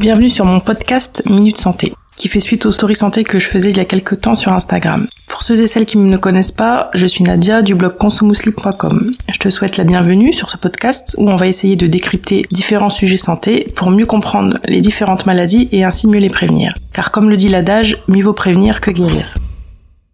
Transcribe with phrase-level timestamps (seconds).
[0.00, 3.68] Bienvenue sur mon podcast Minute Santé, qui fait suite aux stories santé que je faisais
[3.68, 5.06] il y a quelques temps sur Instagram.
[5.28, 9.12] Pour ceux et celles qui ne me connaissent pas, je suis Nadia du blog consumousli.com.
[9.30, 12.88] Je te souhaite la bienvenue sur ce podcast où on va essayer de décrypter différents
[12.88, 16.72] sujets santé pour mieux comprendre les différentes maladies et ainsi mieux les prévenir.
[16.94, 19.34] Car comme le dit l'adage, mieux vaut prévenir que guérir.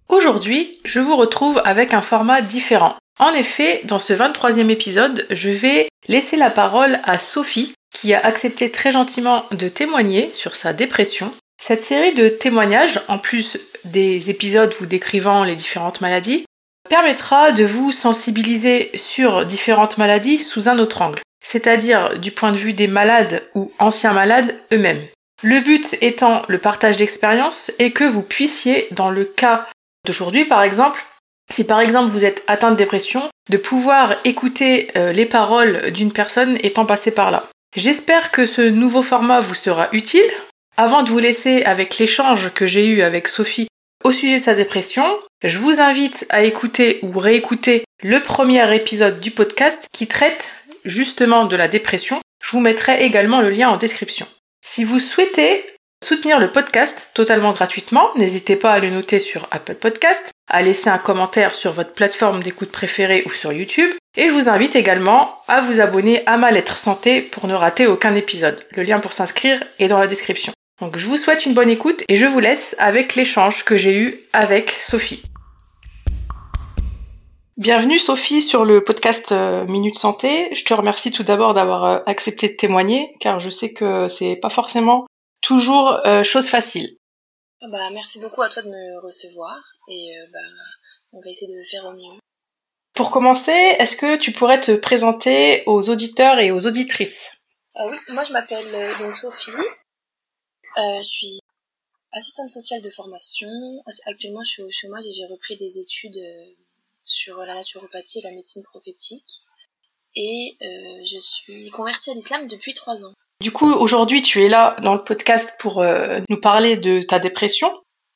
[0.09, 2.96] Aujourd'hui, je vous retrouve avec un format différent.
[3.20, 8.20] En effet, dans ce 23e épisode, je vais laisser la parole à Sophie qui a
[8.20, 11.32] accepté très gentiment de témoigner sur sa dépression.
[11.62, 16.45] Cette série de témoignages, en plus des épisodes vous décrivant les différentes maladies,
[16.91, 22.59] permettra de vous sensibiliser sur différentes maladies sous un autre angle, c'est-à-dire du point de
[22.59, 25.06] vue des malades ou anciens malades eux-mêmes.
[25.42, 29.66] Le but étant le partage d'expériences et que vous puissiez, dans le cas
[30.05, 31.05] d'aujourd'hui par exemple,
[31.50, 36.12] si par exemple vous êtes atteint de dépression, de pouvoir écouter euh, les paroles d'une
[36.12, 37.48] personne étant passée par là.
[37.76, 40.30] J'espère que ce nouveau format vous sera utile.
[40.78, 43.68] Avant de vous laisser avec l'échange que j'ai eu avec Sophie
[44.02, 45.05] au sujet de sa dépression,
[45.44, 50.48] je vous invite à écouter ou réécouter le premier épisode du podcast qui traite
[50.86, 52.18] justement de la dépression.
[52.42, 54.27] Je vous mettrai également le lien en description.
[54.64, 55.66] Si vous souhaitez
[56.02, 60.88] soutenir le podcast totalement gratuitement, n'hésitez pas à le noter sur Apple Podcast, à laisser
[60.88, 65.39] un commentaire sur votre plateforme d'écoute préférée ou sur YouTube, et je vous invite également
[65.47, 68.64] à vous abonner à ma lettre santé pour ne rater aucun épisode.
[68.70, 70.53] Le lien pour s'inscrire est dans la description.
[70.81, 73.98] Donc je vous souhaite une bonne écoute et je vous laisse avec l'échange que j'ai
[73.98, 75.23] eu avec Sophie.
[77.56, 80.55] Bienvenue Sophie sur le podcast euh, Minute Santé.
[80.55, 84.36] Je te remercie tout d'abord d'avoir euh, accepté de témoigner car je sais que c'est
[84.36, 85.06] pas forcément
[85.41, 86.97] toujours euh, chose facile.
[87.73, 89.56] Bah merci beaucoup à toi de me recevoir
[89.89, 90.39] et bah,
[91.14, 92.20] on va essayer de le faire au mieux.
[92.97, 97.30] Pour commencer, est-ce que tu pourrais te présenter aux auditeurs et aux auditrices?
[97.77, 99.50] Euh, Oui, moi je m'appelle euh, donc Sophie.
[99.50, 101.39] Euh, je suis
[102.12, 103.48] assistante sociale de formation.
[104.07, 106.18] Actuellement, je suis au chômage et j'ai repris des études
[107.02, 109.42] sur la naturopathie et la médecine prophétique.
[110.14, 113.13] Et je suis convertie à l'islam depuis trois ans.
[113.42, 117.70] Du coup, aujourd'hui, tu es là dans le podcast pour nous parler de ta dépression.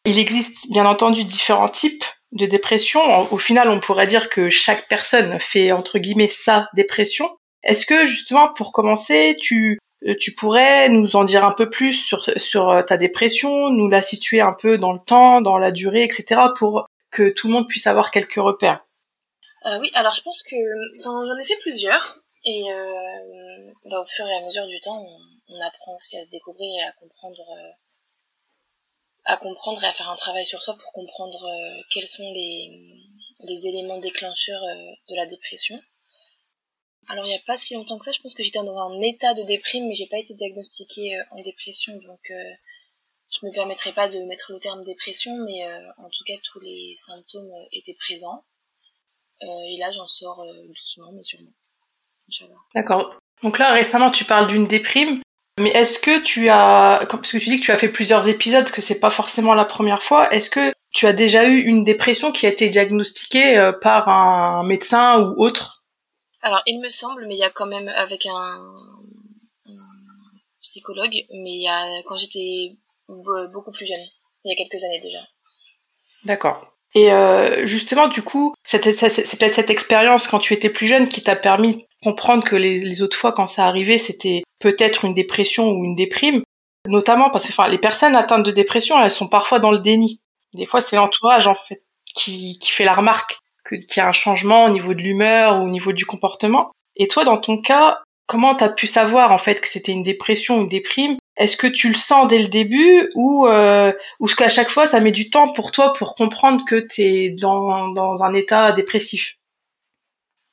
[0.06, 3.00] Il existe bien entendu différents types de dépression.
[3.32, 7.28] Au final, on pourrait dire que chaque personne fait entre guillemets sa dépression.
[7.62, 11.92] Est-ce que justement, pour commencer, tu euh, tu pourrais nous en dire un peu plus
[11.92, 15.72] sur sur euh, ta dépression, nous la situer un peu dans le temps, dans la
[15.72, 16.40] durée, etc.
[16.56, 18.86] pour que tout le monde puisse avoir quelques repères?
[19.66, 20.56] Euh, oui, alors je pense que
[21.04, 22.88] j'en ai fait plusieurs et euh,
[23.90, 26.66] bah, au fur et à mesure du temps, on, on, apprend aussi à se découvrir
[26.80, 27.36] et à comprendre
[29.30, 33.66] à comprendre et à faire un travail sur soi pour comprendre euh, quels sont les,
[33.66, 35.76] éléments déclencheurs euh, de la dépression.
[37.08, 39.00] Alors il n'y a pas si longtemps que ça, je pense que j'étais dans un
[39.00, 42.32] état de déprime, mais j'ai pas été diagnostiquée euh, en dépression, donc
[43.32, 45.64] je me permettrai pas de mettre le terme dépression, mais
[45.98, 48.44] en tout cas tous les symptômes étaient présents.
[49.40, 51.52] et là j'en sors doucement, mais sûrement.
[52.74, 53.14] D'accord.
[53.44, 55.22] Donc là récemment tu parles d'une déprime.
[55.60, 58.70] Mais est-ce que tu as, parce que tu dis que tu as fait plusieurs épisodes,
[58.70, 62.32] que c'est pas forcément la première fois, est-ce que tu as déjà eu une dépression
[62.32, 65.84] qui a été diagnostiquée euh, par un médecin ou autre?
[66.42, 68.74] Alors, il me semble, mais il y a quand même avec un,
[70.62, 72.76] psychologue, mais il y a quand j'étais
[73.08, 73.98] beaucoup plus jeune,
[74.44, 75.18] il y a quelques années déjà.
[76.24, 76.70] D'accord.
[76.94, 81.22] Et euh, justement, du coup, c'est peut-être cette expérience quand tu étais plus jeune qui
[81.22, 85.84] t'a permis comprendre que les, autres fois, quand ça arrivait, c'était peut-être une dépression ou
[85.84, 86.42] une déprime,
[86.86, 90.20] notamment parce que enfin, les personnes atteintes de dépression, elles sont parfois dans le déni.
[90.54, 91.82] Des fois, c'est l'entourage en fait
[92.14, 95.58] qui, qui fait la remarque que qu'il y a un changement au niveau de l'humeur
[95.58, 96.72] ou au niveau du comportement.
[96.96, 100.58] Et toi, dans ton cas, comment t'as pu savoir en fait que c'était une dépression
[100.58, 101.16] ou une déprime?
[101.36, 104.86] Est-ce que tu le sens dès le début ou euh, ou est-ce qu'à chaque fois
[104.86, 109.36] ça met du temps pour toi pour comprendre que t'es dans dans un état dépressif?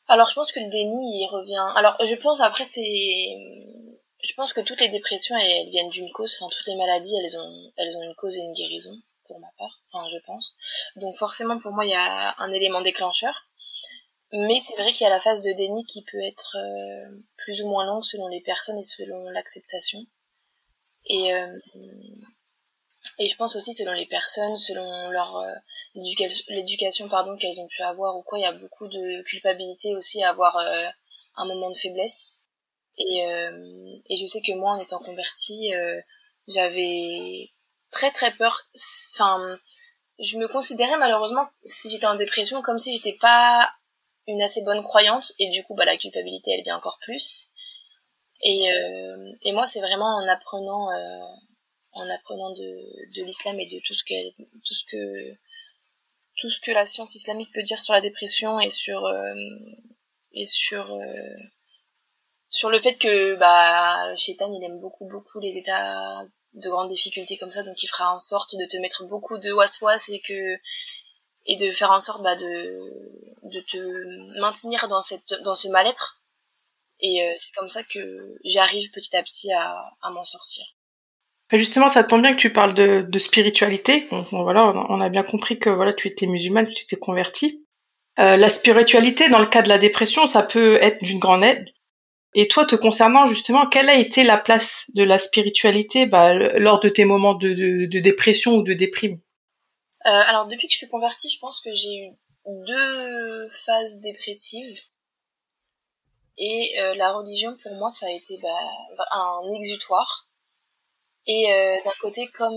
[0.07, 1.65] Alors je pense que le déni il revient.
[1.75, 3.35] Alors je pense après c'est
[4.23, 6.35] je pense que toutes les dépressions elles, viennent d'une cause.
[6.39, 9.51] Enfin toutes les maladies elles ont elles ont une cause et une guérison pour ma
[9.57, 9.81] part.
[9.91, 10.55] Enfin je pense.
[10.95, 13.33] Donc forcément pour moi il y a un élément déclencheur.
[14.33, 17.61] Mais c'est vrai qu'il y a la phase de déni qui peut être euh, plus
[17.61, 20.05] ou moins longue selon les personnes et selon l'acceptation.
[21.05, 21.59] Et euh,
[23.19, 25.51] et je pense aussi selon les personnes selon leur euh,
[26.49, 30.23] l'éducation pardon qu'elles ont pu avoir ou quoi il y a beaucoup de culpabilité aussi
[30.23, 30.57] à avoir
[31.35, 32.41] un moment de faiblesse
[32.97, 36.01] et, euh, et je sais que moi, en étant convertie, euh,
[36.47, 37.51] j'avais
[37.91, 38.59] très très peur.
[39.13, 39.45] Enfin,
[40.19, 43.71] je me considérais malheureusement, si j'étais en dépression, comme si j'étais pas
[44.27, 45.31] une assez bonne croyante.
[45.39, 47.49] Et du coup, bah, la culpabilité, elle vient encore plus.
[48.41, 48.67] Et,
[49.41, 50.89] et moi, c'est vraiment en apprenant,
[51.97, 54.29] en apprenant de, l'islam et de tout ce que,
[54.65, 55.37] tout ce que,
[56.37, 59.11] tout ce que la science islamique peut dire sur la dépression et sur,
[60.33, 60.95] et sur,
[62.49, 66.89] sur le fait que bah le shaitan il aime beaucoup beaucoup les états de grandes
[66.89, 70.21] difficultés comme ça donc il fera en sorte de te mettre beaucoup de was-was et
[70.21, 70.57] que
[71.47, 72.81] et de faire en sorte bah, de
[73.43, 76.21] de te maintenir dans cette dans ce mal-être.
[76.99, 80.65] Et euh, c'est comme ça que j'arrive petit à petit à, à m'en sortir
[81.53, 85.59] justement ça tombe bien que tu parles de, de spiritualité voilà on a bien compris
[85.59, 87.65] que voilà tu étais musulmane tu t'es convertie
[88.19, 91.65] euh, la spiritualité dans le cas de la dépression ça peut être d'une grande aide
[92.39, 96.79] et toi, te concernant justement, quelle a été la place de la spiritualité bah, lors
[96.79, 97.53] de tes moments de,
[97.87, 99.19] de, dépression ou de déprime?
[100.05, 102.11] Euh, Alors depuis que je suis convertie, je pense que j'ai eu
[102.45, 104.83] deux phases dépressives.
[106.37, 110.27] Et euh, la religion, pour moi, ça a été bah, un exutoire.
[111.27, 112.53] Et euh, d'un côté, comme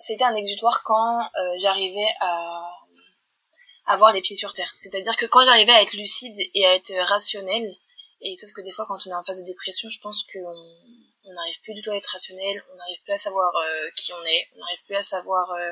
[0.00, 2.70] c'était un exutoire quand euh, j'arrivais à
[3.86, 4.72] avoir les pieds sur terre.
[4.72, 7.70] C'est-à-dire que quand j'arrivais à être lucide et à être rationnelle,
[8.20, 10.66] et sauf que des fois, quand on est en phase de dépression, je pense qu'on
[11.24, 14.12] on n'arrive plus du tout à être rationnel, on n'arrive plus à savoir euh, qui
[14.12, 15.70] on est, on n'arrive plus à savoir euh,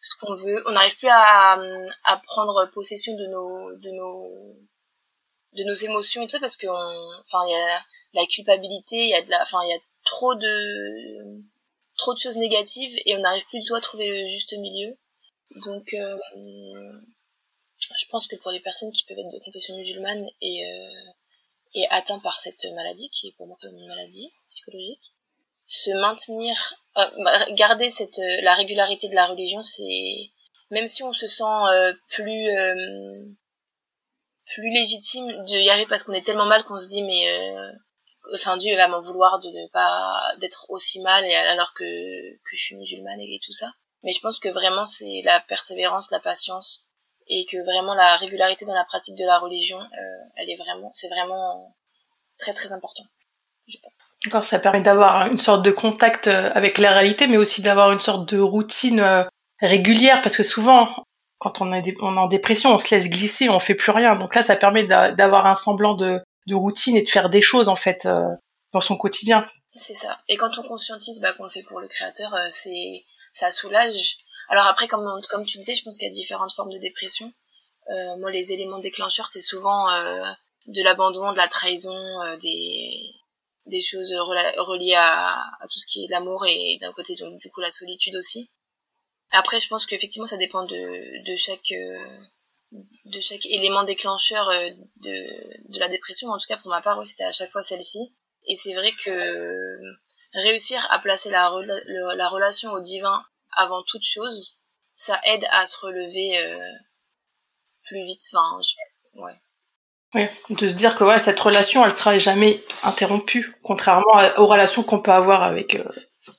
[0.00, 1.58] ce qu'on veut, on n'arrive plus à,
[2.04, 4.38] à prendre possession de nos de nos
[5.52, 7.84] de nos émotions et tout ça parce que enfin il y a
[8.14, 11.42] la culpabilité, il y a de la enfin il y a trop de
[11.96, 14.96] trop de choses négatives et on n'arrive plus du tout à trouver le juste milieu.
[15.64, 16.18] Donc euh,
[17.98, 20.62] je pense que pour les personnes qui peuvent être de confession musulmane et
[21.74, 25.12] et atteint par cette maladie, qui est pour moi comme une maladie psychologique,
[25.64, 26.56] se maintenir,
[26.98, 30.30] euh, bah, garder cette euh, la régularité de la religion, c'est
[30.70, 33.24] même si on se sent euh, plus euh,
[34.46, 37.24] plus légitime de y arriver parce qu'on est tellement mal qu'on se dit mais
[38.34, 42.56] enfin Dieu va m'en vouloir de ne pas d'être aussi mal et alors que que
[42.56, 43.72] je suis musulmane et tout ça.
[44.02, 46.86] Mais je pense que vraiment c'est la persévérance, la patience
[47.30, 50.90] et que vraiment la régularité dans la pratique de la religion, euh, elle est vraiment,
[50.92, 51.74] c'est vraiment
[52.38, 53.04] très très important.
[54.24, 57.92] D'accord, ça permet d'avoir une sorte de contact euh, avec la réalité, mais aussi d'avoir
[57.92, 59.24] une sorte de routine euh,
[59.60, 60.88] régulière, parce que souvent,
[61.38, 64.16] quand on est, on est en dépression, on se laisse glisser, on fait plus rien.
[64.16, 67.68] Donc là, ça permet d'avoir un semblant de, de, routine et de faire des choses
[67.68, 68.08] en fait
[68.72, 69.46] dans son quotidien.
[69.74, 70.18] C'est ça.
[70.28, 74.16] Et quand on conscientise bah, qu'on le fait pour le créateur, c'est ça soulage
[74.50, 77.32] alors après, comme, comme tu disais, je pense qu'il y a différentes formes de dépression.
[77.88, 80.24] Euh, moi, les éléments déclencheurs, c'est souvent euh,
[80.66, 83.14] de l'abandon, de la trahison, euh, des,
[83.66, 84.12] des choses
[84.58, 87.70] reliées à, à, tout ce qui est l'amour et d'un côté, donc, du coup, la
[87.70, 88.50] solitude aussi.
[89.30, 91.72] Après, je pense qu'effectivement, ça dépend de, de chaque
[92.72, 94.48] de chaque élément déclencheur
[95.04, 96.28] de, de la dépression.
[96.28, 98.14] En tout cas, pour ma part, c'était à chaque fois celle-ci.
[98.46, 99.76] Et c'est vrai que
[100.34, 101.50] réussir à placer la,
[102.16, 103.22] la relation au divin
[103.56, 104.58] avant toute chose,
[104.94, 106.60] ça aide à se relever euh,
[107.84, 108.22] plus vite.
[108.32, 108.60] Enfin,
[109.14, 109.32] ouais.
[110.12, 114.82] Ouais, de se dire que voilà, cette relation, elle sera jamais interrompue, contrairement aux relations
[114.82, 115.84] qu'on peut avoir avec euh,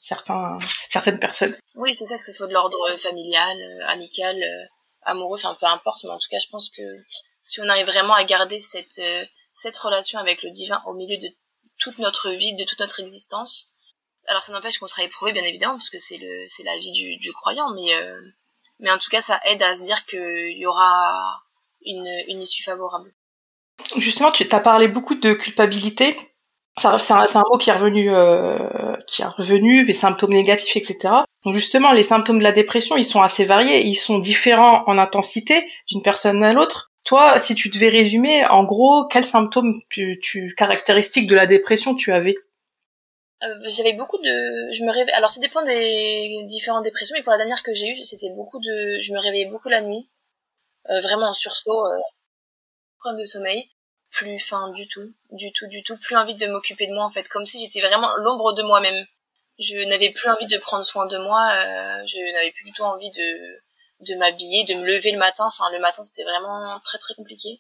[0.02, 0.58] certains,
[0.90, 1.56] certaines personnes.
[1.76, 4.38] Oui, c'est ça, que ce soit de l'ordre familial, euh, amical,
[5.04, 6.84] amoureux, enfin peu importe, mais en tout cas, je pense que
[7.44, 9.02] si on arrive vraiment à garder cette,
[9.54, 11.28] cette relation avec le divin au milieu de
[11.80, 13.72] toute notre vie, de toute notre existence,
[14.28, 16.92] alors ça n'empêche qu'on sera éprouvé bien évidemment parce que c'est le c'est la vie
[16.92, 18.22] du, du croyant mais euh,
[18.80, 21.42] mais en tout cas ça aide à se dire qu'il y aura
[21.86, 23.14] une, une issue favorable.
[23.98, 26.18] Justement, tu as parlé beaucoup de culpabilité.
[26.80, 31.14] C'est un, un, mot qui est revenu, euh, qui est revenu, les symptômes négatifs, etc.
[31.44, 34.98] Donc justement, les symptômes de la dépression, ils sont assez variés, ils sont différents en
[34.98, 36.92] intensité d'une personne à l'autre.
[37.04, 39.74] Toi, si tu devais résumer, en gros, quels symptômes
[40.56, 42.36] caractéristiques de la dépression tu avais?
[43.44, 47.32] Euh, j'avais beaucoup de je me réveillais alors ça dépend des différentes dépressions mais pour
[47.32, 50.08] la dernière que j'ai eue c'était beaucoup de je me réveillais beaucoup la nuit
[50.92, 51.98] euh, vraiment en sursaut euh,
[53.00, 53.68] problème de sommeil
[54.12, 57.10] plus fin du tout du tout du tout plus envie de m'occuper de moi en
[57.10, 57.28] fait.
[57.30, 59.06] Comme si j'étais vraiment l'ombre de moi-même.
[59.60, 62.84] Je n'avais plus envie de prendre soin de moi euh, je n'avais plus du tout
[62.84, 63.54] envie de
[64.12, 65.46] de m'habiller de me lever le matin.
[65.46, 67.60] Enfin le matin c'était vraiment très très compliqué.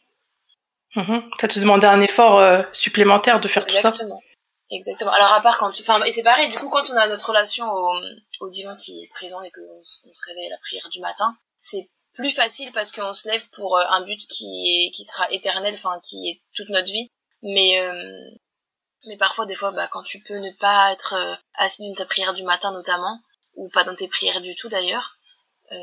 [0.94, 1.20] Mmh.
[1.40, 3.78] ça te demandait un effort euh, supplémentaire de faire tout ça.
[3.78, 4.22] Exactement.
[4.72, 5.12] Exactement.
[5.12, 5.82] Alors à part quand tu...
[5.82, 7.94] Enfin, et c'est pareil, du coup, quand on a notre relation au,
[8.40, 11.36] au divin qui est présent et qu'on on se réveille à la prière du matin,
[11.60, 15.32] c'est plus facile parce qu'on se lève pour euh, un but qui est qui sera
[15.32, 17.10] éternel, enfin qui est toute notre vie.
[17.44, 18.32] Mais euh,
[19.08, 22.06] mais parfois, des fois, bah, quand tu peux ne pas être euh, assis dans ta
[22.06, 23.20] prière du matin notamment,
[23.56, 25.18] ou pas dans tes prières du tout d'ailleurs,
[25.72, 25.76] euh,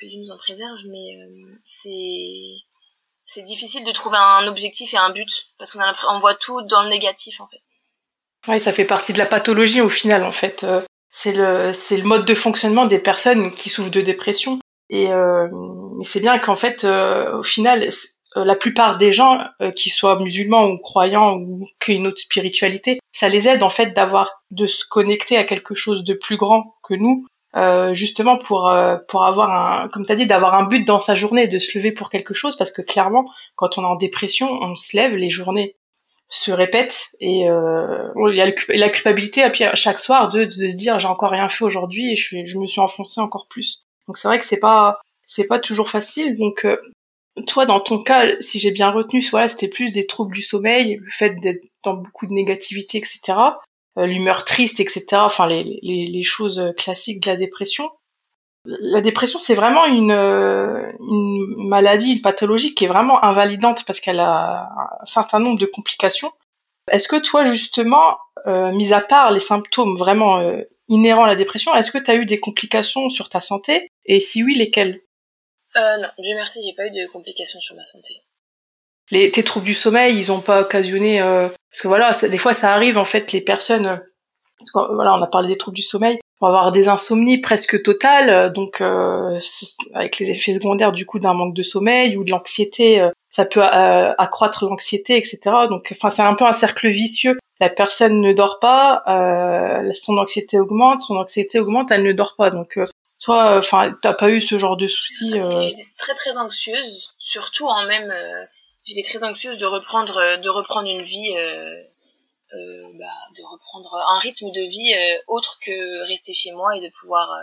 [0.00, 1.18] que Dieu nous en préserve, mais
[1.62, 2.64] c'est
[3.24, 6.82] c'est difficile de trouver un objectif et un but parce qu'on on voit tout dans
[6.82, 7.62] le négatif en fait.
[8.46, 10.64] Oui, ça fait partie de la pathologie au final en fait.
[10.64, 14.58] Euh, c'est le c'est le mode de fonctionnement des personnes qui souffrent de dépression
[14.94, 15.48] et euh,
[16.02, 17.88] c'est bien qu'en fait euh, au final
[18.36, 19.40] euh, la plupart des gens
[19.76, 23.70] qui soient musulmans ou croyants ou qui aient une autre spiritualité, ça les aide en
[23.70, 28.36] fait d'avoir de se connecter à quelque chose de plus grand que nous euh, justement
[28.36, 31.46] pour euh, pour avoir un comme tu as dit d'avoir un but dans sa journée
[31.46, 32.56] de se lever pour quelque chose.
[32.56, 35.76] Parce que clairement quand on est en dépression on se lève les journées
[36.28, 40.76] se répètent et euh, il y a la culpabilité à chaque soir de, de se
[40.76, 44.18] dire j'ai encore rien fait aujourd'hui et je, je me suis enfoncé encore plus donc
[44.18, 46.76] c'est vrai que c'est pas c'est pas toujours facile donc euh,
[47.46, 50.98] toi dans ton cas si j'ai bien retenu voilà c'était plus des troubles du sommeil
[51.02, 53.36] le fait d'être dans beaucoup de négativité etc
[53.96, 55.04] euh, l'humeur triste, etc.
[55.12, 57.90] Enfin, les, les, les, choses classiques de la dépression.
[58.64, 64.00] La dépression, c'est vraiment une, euh, une maladie, une pathologie qui est vraiment invalidante parce
[64.00, 64.70] qu'elle a
[65.00, 66.32] un certain nombre de complications.
[66.90, 71.36] Est-ce que toi, justement, euh, mis à part les symptômes vraiment euh, inhérents à la
[71.36, 73.88] dépression, est-ce que tu as eu des complications sur ta santé?
[74.04, 75.00] Et si oui, lesquelles?
[75.76, 78.22] Euh, Non, Dieu merci, j'ai pas eu de complications sur ma santé.
[79.10, 82.54] Les, tes troubles du sommeil, ils ont pas occasionné euh, parce que voilà, des fois
[82.54, 84.00] ça arrive en fait les personnes.
[84.58, 86.18] Parce voilà, on a parlé des troubles du sommeil.
[86.40, 89.38] On va avoir des insomnies presque totales, euh, donc euh,
[89.94, 93.62] avec les effets secondaires du coup d'un manque de sommeil ou de l'anxiété, ça peut
[93.62, 95.38] accroître l'anxiété, etc.
[95.68, 97.36] Donc, enfin, c'est un peu un cercle vicieux.
[97.60, 99.02] La personne ne dort pas,
[99.92, 102.50] son anxiété augmente, son anxiété augmente, elle ne dort pas.
[102.50, 102.78] Donc,
[103.20, 107.86] toi, enfin, t'as pas eu ce genre de soucis J'étais très très anxieuse, surtout en
[107.86, 108.12] même
[108.84, 111.82] j'étais très anxieuse de reprendre euh, de reprendre une vie euh,
[112.54, 113.06] euh, bah,
[113.36, 117.32] de reprendre un rythme de vie euh, autre que rester chez moi et de pouvoir
[117.32, 117.42] euh,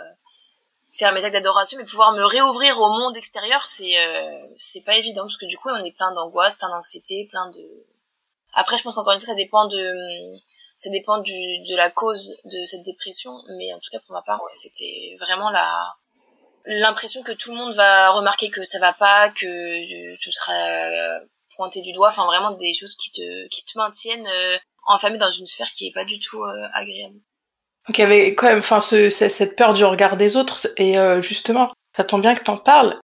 [0.90, 3.94] faire mes actes d'adoration mais pouvoir me réouvrir au monde extérieur c'est
[4.56, 7.84] c'est pas évident parce que du coup on est plein d'angoisse plein d'anxiété plein de
[8.52, 10.30] après je pense qu'encore une fois ça dépend de
[10.76, 14.22] ça dépend du, de la cause de cette dépression mais en tout cas pour ma
[14.22, 15.94] part c'était vraiment la
[16.66, 20.52] l'impression que tout le monde va remarquer que ça va pas que je, ce sera
[21.56, 25.30] pointer du doigt, enfin vraiment des choses qui te qui te maintiennent euh, enfermé dans
[25.30, 27.16] une sphère qui est pas du tout euh, agréable.
[27.88, 30.98] Donc il y avait quand même, enfin ce, cette peur du regard des autres et
[30.98, 32.98] euh, justement, ça tombe bien que t'en parles.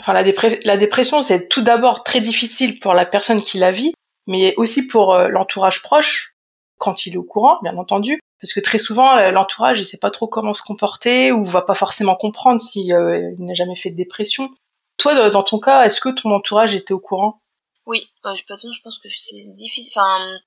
[0.00, 0.22] Enfin la,
[0.64, 3.92] la dépression, c'est tout d'abord très difficile pour la personne qui la vit,
[4.26, 6.36] mais aussi pour l'entourage proche
[6.78, 10.10] quand il est au courant, bien entendu, parce que très souvent l'entourage il sait pas
[10.10, 13.96] trop comment se comporter ou va pas forcément comprendre si il n'a jamais fait de
[13.96, 14.50] dépression.
[14.96, 17.40] Toi, dans ton cas, est-ce que ton entourage était au courant?
[17.86, 18.44] Oui, euh, je
[18.82, 19.92] pense que c'est difficile.
[19.96, 20.38] Enfin,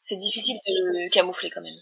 [0.00, 1.80] c'est difficile de le camoufler quand même,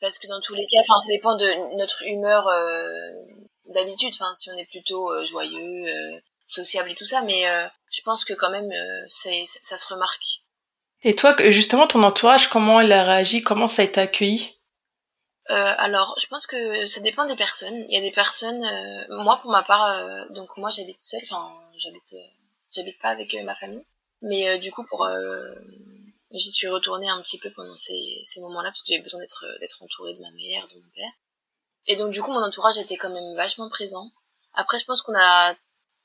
[0.00, 3.10] parce que dans tous les cas, enfin, ça dépend de notre humeur euh,
[3.66, 4.12] d'habitude.
[4.14, 8.02] Enfin, si on est plutôt euh, joyeux, euh, sociable et tout ça, mais euh, je
[8.02, 8.70] pense que quand même,
[9.08, 10.43] ça se remarque.
[11.04, 13.42] Et toi, justement, ton entourage, comment il a réagi?
[13.42, 14.58] Comment ça a été accueilli?
[15.46, 17.84] Alors, je pense que ça dépend des personnes.
[17.88, 18.64] Il y a des personnes,
[19.10, 19.86] moi pour ma part,
[20.30, 22.16] donc moi j'habite seule, enfin j'habite,
[22.74, 23.84] j'habite pas avec ma famille.
[24.24, 25.54] Mais euh, du coup, pour euh,
[26.32, 29.44] j'y suis retournée un petit peu pendant ces, ces moments-là parce que j'avais besoin d'être
[29.60, 31.12] d'être entourée de ma mère, de mon père.
[31.86, 34.10] Et donc du coup, mon entourage était quand même vachement présent.
[34.54, 35.52] Après, je pense qu'on a,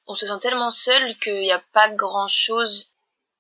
[0.06, 2.88] on se sent tellement seul qu'il n'y a pas grand chose.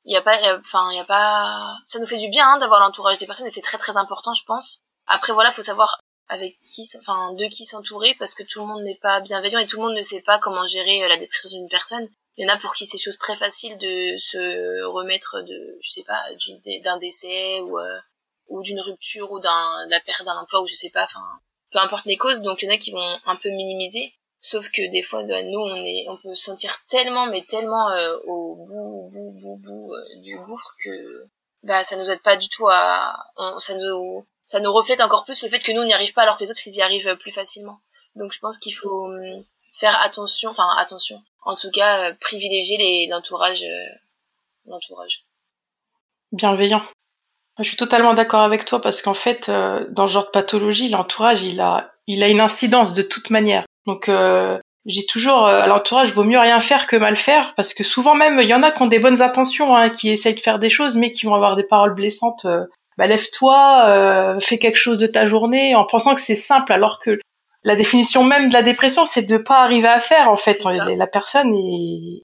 [0.05, 1.61] Il y a pas, enfin, il y a pas.
[1.85, 4.33] Ça nous fait du bien hein, d'avoir l'entourage des personnes et c'est très très important,
[4.33, 4.79] je pense.
[5.07, 8.83] Après, voilà, faut savoir avec qui, enfin, de qui s'entourer parce que tout le monde
[8.83, 11.59] n'est pas bienveillant et tout le monde ne sait pas comment gérer euh, la dépression
[11.59, 12.07] d'une personne.
[12.37, 15.89] Il y en a pour qui c'est chose très facile de se remettre de, je
[15.89, 16.23] sais pas,
[16.83, 17.99] d'un décès ou euh,
[18.47, 21.25] ou d'une rupture ou d'un la perte d'un emploi ou je sais pas, enfin,
[21.71, 22.41] peu importe les causes.
[22.41, 24.13] Donc il y en a qui vont un peu minimiser.
[24.41, 28.17] Sauf que des fois, bah, nous, on est, on peut sentir tellement, mais tellement euh,
[28.25, 31.27] au bout, bout, bout, bout euh, du gouffre que
[31.63, 33.11] bah ça nous aide pas du tout à,
[33.57, 36.23] ça nous, ça nous reflète encore plus le fait que nous on n'y arrive pas
[36.23, 37.79] alors que les autres ils y arrivent plus facilement.
[38.15, 39.43] Donc je pense qu'il faut hum,
[39.73, 43.95] faire attention, enfin attention, en tout cas euh, privilégier l'entourage euh,
[44.65, 45.23] l'entourage.
[46.31, 46.83] Bienveillant.
[47.59, 50.87] Je suis totalement d'accord avec toi parce qu'en fait euh, dans ce genre de pathologie
[50.89, 54.09] l'entourage il a il a une incidence de toute manière donc
[54.85, 58.39] j'ai toujours à l'entourage vaut mieux rien faire que mal faire parce que souvent même
[58.39, 60.69] il y en a qui ont des bonnes intentions hein, qui essayent de faire des
[60.69, 62.47] choses mais qui vont avoir des paroles blessantes
[62.97, 67.19] bah lève-toi fais quelque chose de ta journée en pensant que c'est simple alors que
[67.63, 70.57] la définition même de la dépression, c'est de pas arriver à faire en fait.
[70.95, 72.23] La personne est,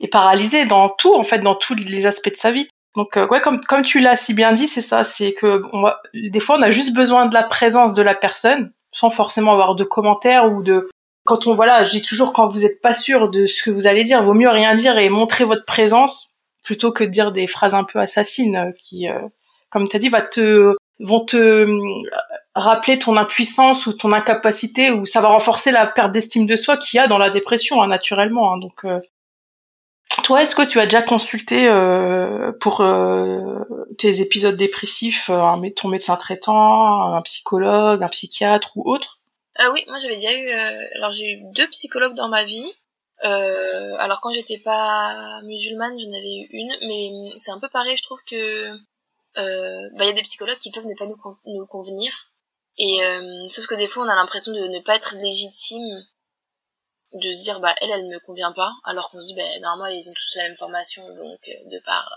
[0.00, 2.68] est paralysée dans tout en fait, dans tous les aspects de sa vie.
[2.96, 5.84] Donc euh, ouais, comme comme tu l'as si bien dit, c'est ça, c'est que on
[6.14, 9.74] des fois on a juste besoin de la présence de la personne sans forcément avoir
[9.74, 10.88] de commentaires ou de
[11.24, 13.86] quand on voilà, je dis toujours quand vous êtes pas sûr de ce que vous
[13.86, 16.30] allez dire, vaut mieux rien dire et montrer votre présence
[16.62, 19.06] plutôt que de dire des phrases un peu assassines qui,
[19.70, 21.66] comme tu as dit, va te vont te
[22.54, 26.76] rappeler ton impuissance ou ton incapacité ou ça va renforcer la perte d'estime de soi
[26.76, 28.52] qu'il y a dans la dépression hein, naturellement.
[28.52, 28.58] Hein.
[28.58, 28.84] donc
[30.22, 33.64] toi, est-ce que tu as déjà consulté euh, pour euh,
[33.98, 39.18] tes épisodes dépressifs euh, ton médecin traitant, un psychologue, un psychiatre ou autre?
[39.72, 40.50] Oui, moi j'avais déjà eu.
[40.96, 42.72] alors j'ai eu deux psychologues dans ma vie.
[43.20, 47.96] alors quand j'étais pas musulmane, j'en avais eu une, mais c'est un peu pareil.
[47.96, 48.70] Je trouve que
[49.36, 52.12] bah, il y a des psychologues qui peuvent ne pas nous, nous convenir.
[52.78, 52.98] Et
[53.48, 56.04] sauf que des fois, on a l'impression de ne pas être légitime
[57.14, 59.94] de se dire bah elle elle me convient pas alors qu'on se dit bah normalement
[59.94, 62.10] ils ont tous la même formation donc euh, de par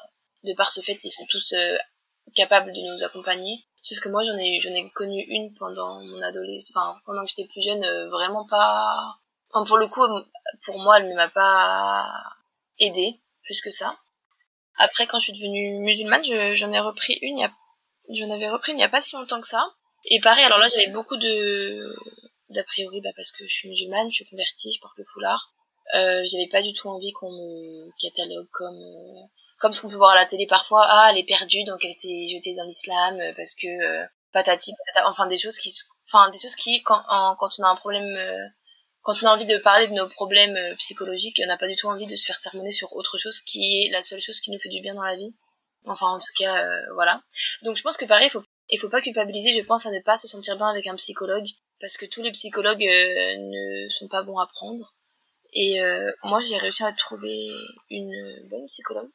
[0.43, 1.77] de par ce fait ils sont tous euh,
[2.35, 6.21] capables de nous accompagner sauf que moi j'en ai j'en ai connu une pendant mon
[6.21, 9.15] adolescence enfin pendant que j'étais plus jeune euh, vraiment pas
[9.51, 10.05] enfin, pour le coup
[10.65, 12.05] pour moi elle ne m'a pas
[12.79, 13.89] aidé plus que ça
[14.75, 17.49] après quand je suis devenue musulmane j'en ai repris une
[18.09, 19.65] il j'en avais repris une il y a pas si longtemps que ça
[20.05, 21.95] et pareil alors là j'avais beaucoup de
[22.49, 25.53] d'a priori bah, parce que je suis musulmane, je suis convertie, je porte le foulard.
[25.95, 29.21] Euh, j'avais pas du tout envie qu'on me catalogue comme euh,
[29.57, 30.81] comme ce qu'on peut voir à la télé parfois.
[30.83, 34.73] Ah elle est perdue donc elle s'est jetée dans l'islam euh, parce que euh, patati
[34.85, 35.09] patata.
[35.09, 35.73] Enfin des choses qui
[36.05, 37.01] enfin des choses qui quand
[37.39, 38.43] quand on a un problème euh,
[39.01, 41.87] quand on a envie de parler de nos problèmes psychologiques on n'a pas du tout
[41.87, 44.59] envie de se faire sermonner sur autre chose qui est la seule chose qui nous
[44.59, 45.33] fait du bien dans la vie.
[45.85, 46.65] Enfin en tout cas
[46.95, 47.21] voilà.
[47.63, 50.01] Donc je pense que pareil il faut il faut pas culpabiliser, je pense, à ne
[50.01, 51.47] pas se sentir bien avec un psychologue,
[51.79, 54.85] parce que tous les psychologues ne sont pas bons à prendre.
[55.53, 57.47] Et euh, moi, j'ai réussi à trouver
[57.89, 58.13] une
[58.49, 59.09] bonne psychologue,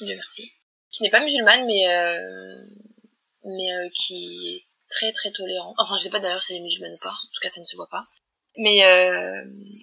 [0.00, 0.52] Dieu merci,
[0.90, 2.64] qui n'est pas musulmane, mais euh,
[3.44, 5.76] mais qui est très très tolérante.
[5.78, 7.10] Enfin, je sais pas d'ailleurs si elle est musulmane ou pas.
[7.10, 8.02] En tout cas, ça ne se voit pas.
[8.56, 8.82] Mais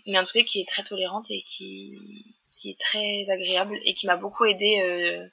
[0.08, 1.92] mais en tout cas, qui est très tolérante et qui
[2.52, 5.30] qui est très agréable et qui m'a beaucoup aidé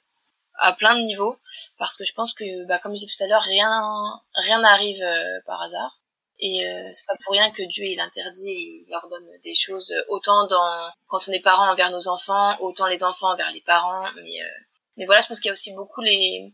[0.55, 1.37] à plein de niveaux
[1.77, 5.01] parce que je pense que bah, comme je disais tout à l'heure rien rien n'arrive
[5.01, 5.99] euh, par hasard
[6.45, 10.45] et euh, c'est pas pour rien que Dieu il interdit il ordonne des choses autant
[10.47, 14.03] dans quand on est parent envers nos enfants autant les enfants envers les parents.
[14.15, 14.59] Mais euh,
[14.97, 16.51] mais voilà je pense qu'il y a aussi beaucoup les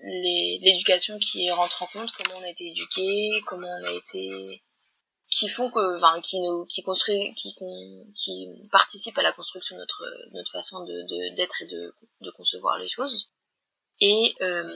[0.00, 4.30] l'éducation qui rentre en compte comment on a été éduqué comment on a été
[5.30, 7.54] qui font que enfin qui nous qui construit qui
[8.14, 12.78] qui participent à la construction de notre notre façon de d'être et de de concevoir
[12.78, 13.30] les choses.
[14.00, 14.66] Et euh,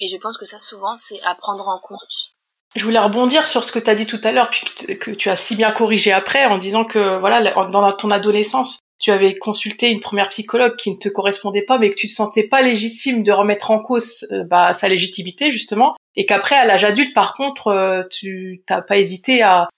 [0.00, 2.35] et je pense que ça souvent c'est à prendre en compte
[2.76, 4.62] je voulais rebondir sur ce que tu as dit tout à l'heure puis
[4.98, 9.10] que tu as si bien corrigé après en disant que voilà dans ton adolescence tu
[9.10, 12.44] avais consulté une première psychologue qui ne te correspondait pas mais que tu te sentais
[12.44, 16.84] pas légitime de remettre en cause euh, bah, sa légitimité justement et qu'après à l'âge
[16.84, 19.68] adulte par contre euh, tu t'as pas hésité à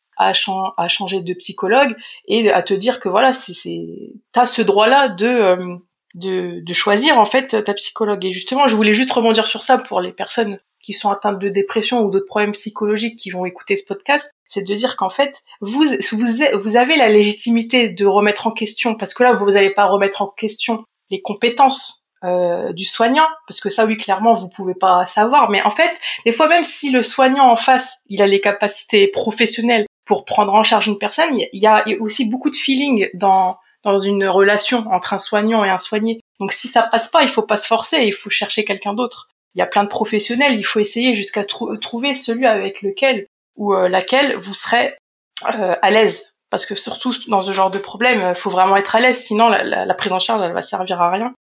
[0.89, 5.77] changer de psychologue et à te dire que voilà, c'est t'as ce droit-là de, euh,
[6.15, 8.25] de de choisir en fait ta psychologue.
[8.25, 10.59] Et justement, je voulais juste rebondir sur ça pour les personnes
[10.89, 14.67] qui sont atteintes de dépression ou d'autres problèmes psychologiques qui vont écouter ce podcast, c'est
[14.67, 19.13] de dire qu'en fait, vous, vous, vous avez la légitimité de remettre en question, parce
[19.13, 23.69] que là, vous n'allez pas remettre en question les compétences euh, du soignant, parce que
[23.69, 25.51] ça, oui, clairement, vous pouvez pas savoir.
[25.51, 25.93] Mais en fait,
[26.25, 30.55] des fois, même si le soignant en face, il a les capacités professionnelles pour prendre
[30.55, 34.87] en charge une personne, il y a aussi beaucoup de feeling dans dans une relation
[34.91, 36.21] entre un soignant et un soigné.
[36.41, 39.29] Donc si ça passe pas, il faut pas se forcer, il faut chercher quelqu'un d'autre.
[39.55, 43.75] Il y a plein de professionnels, il faut essayer jusqu'à trouver celui avec lequel ou
[43.75, 44.97] euh, laquelle vous serez
[45.45, 46.35] euh, à l'aise.
[46.51, 49.49] Parce que surtout dans ce genre de problème, il faut vraiment être à l'aise, sinon
[49.49, 51.35] la, prise en charge, elle va servir à rien.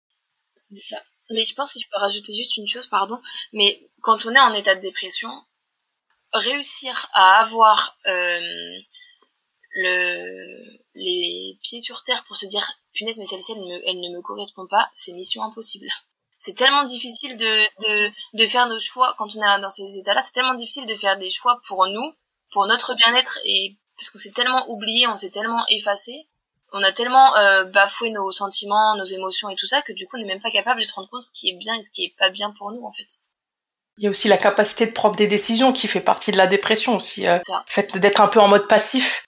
[0.56, 0.98] C'est ça.
[1.30, 3.18] Mais je pense que je peux rajouter juste une chose, pardon,
[3.54, 5.30] mais quand on est en état de dépression,
[6.34, 8.40] réussir à avoir euh,
[9.76, 10.66] le,
[10.96, 14.68] les pieds sur terre pour se dire punaise mais celle-ci elle, elle ne me correspond
[14.68, 15.88] pas, c'est mission impossible.
[16.38, 20.22] C'est tellement difficile de, de, de faire nos choix quand on est dans ces états-là,
[20.22, 22.14] c'est tellement difficile de faire des choix pour nous,
[22.52, 26.28] pour notre bien-être et parce qu'on s'est tellement oublié, on s'est tellement effacé,
[26.74, 30.18] on a tellement euh, bafoué nos sentiments, nos émotions et tout ça que du coup
[30.18, 31.92] on n'est même pas capable de se rendre compte ce qui est bien et ce
[31.92, 33.08] qui est pas bien pour nous en fait.
[33.98, 36.46] Il y a aussi la capacité de prendre des décisions qui fait partie de la
[36.46, 37.28] dépression aussi.
[37.28, 39.26] Euh, le fait d'être un peu en mode passif.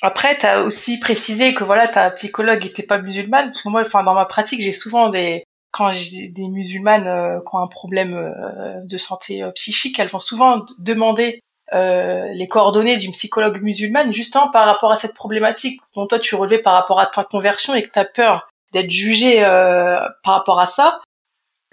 [0.00, 3.50] Après, tu as aussi précisé que voilà, ta psychologue était pas musulmane.
[3.50, 7.54] Parce que moi, enfin, dans ma pratique, j'ai souvent des quand des musulmanes euh, qui
[7.54, 11.40] ont un problème euh, de santé euh, psychique, elles vont souvent demander
[11.72, 15.80] les coordonnées d'une psychologue musulmane justement par rapport à cette problématique.
[15.96, 18.92] Dont toi tu relevais par rapport à ta conversion et que tu as peur d'être
[18.92, 21.00] jugé par rapport à ça.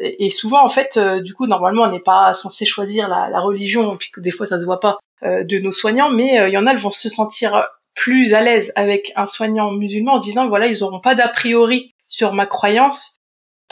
[0.02, 3.40] Et souvent en fait euh, du coup normalement on n'est pas censé choisir la, la,
[3.40, 6.48] religion puis que des fois ça se voit pas euh, de nos soignants mais euh,
[6.50, 10.14] il y en a elles vont se sentir plus à l'aise avec un soignant musulman
[10.14, 13.18] en disant voilà ils auront pas d'a priori sur ma croyance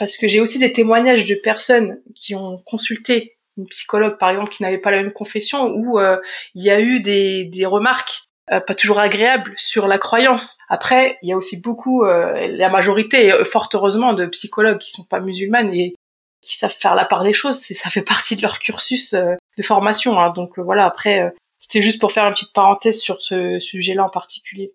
[0.00, 4.50] parce que j'ai aussi des témoignages de personnes qui ont consulté une psychologue, par exemple,
[4.50, 6.16] qui n'avait pas la même confession, où euh,
[6.54, 10.56] il y a eu des, des remarques euh, pas toujours agréables sur la croyance.
[10.70, 15.04] Après, il y a aussi beaucoup, euh, la majorité, fort heureusement, de psychologues qui sont
[15.04, 15.94] pas musulmanes et
[16.40, 17.60] qui savent faire la part des choses.
[17.60, 20.18] Ça fait partie de leur cursus de formation.
[20.18, 20.30] Hein.
[20.30, 20.86] Donc voilà.
[20.86, 24.72] Après, c'était juste pour faire une petite parenthèse sur ce sujet-là en particulier.